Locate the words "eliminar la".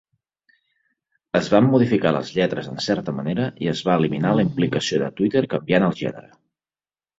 4.03-4.49